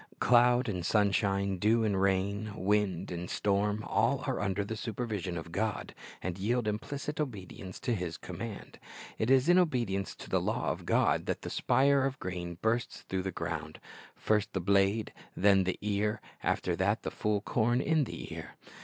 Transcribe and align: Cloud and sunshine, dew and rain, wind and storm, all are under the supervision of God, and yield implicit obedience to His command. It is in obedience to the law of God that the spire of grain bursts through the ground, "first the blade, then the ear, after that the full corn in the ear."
Cloud 0.19 0.67
and 0.67 0.83
sunshine, 0.83 1.59
dew 1.59 1.83
and 1.83 2.01
rain, 2.01 2.53
wind 2.55 3.11
and 3.11 3.29
storm, 3.29 3.83
all 3.83 4.23
are 4.25 4.39
under 4.39 4.65
the 4.65 4.75
supervision 4.75 5.37
of 5.37 5.51
God, 5.51 5.93
and 6.23 6.39
yield 6.39 6.67
implicit 6.67 7.19
obedience 7.19 7.79
to 7.81 7.93
His 7.93 8.17
command. 8.17 8.79
It 9.19 9.29
is 9.29 9.47
in 9.47 9.59
obedience 9.59 10.15
to 10.15 10.27
the 10.27 10.41
law 10.41 10.69
of 10.71 10.87
God 10.87 11.27
that 11.27 11.43
the 11.43 11.51
spire 11.51 12.03
of 12.03 12.17
grain 12.17 12.57
bursts 12.63 13.01
through 13.01 13.21
the 13.21 13.31
ground, 13.31 13.79
"first 14.15 14.53
the 14.53 14.59
blade, 14.59 15.13
then 15.37 15.65
the 15.65 15.77
ear, 15.81 16.19
after 16.41 16.75
that 16.77 17.03
the 17.03 17.11
full 17.11 17.39
corn 17.39 17.79
in 17.79 18.05
the 18.05 18.33
ear." 18.33 18.55